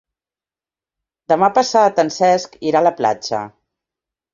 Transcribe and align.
Demà 1.35 1.51
passat 1.59 2.03
en 2.07 2.13
Cesc 2.19 2.61
irà 2.73 2.85
a 2.85 2.87
la 2.91 2.97
platja. 3.05 3.49